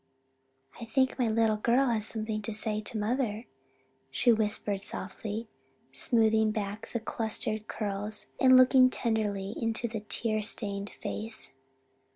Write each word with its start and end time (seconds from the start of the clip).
"I 0.79 0.85
think 0.85 1.19
my 1.19 1.27
little 1.29 1.57
girl 1.57 1.85
has 1.89 2.07
something 2.07 2.41
to 2.41 2.53
say 2.53 2.81
to 2.81 2.97
mother," 2.97 3.45
she 4.09 4.31
whispered 4.31 4.81
softly, 4.81 5.47
smoothing 5.91 6.49
back 6.49 6.89
the 6.91 6.99
clustering 6.99 7.65
curls, 7.65 8.25
and 8.39 8.57
looking 8.57 8.89
tenderly 8.89 9.53
into 9.61 9.87
the 9.87 9.99
tear 9.99 10.41
stained 10.41 10.89
face. 10.89 11.53